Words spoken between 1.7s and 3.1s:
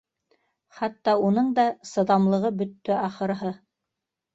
сыҙамлығы бөттө,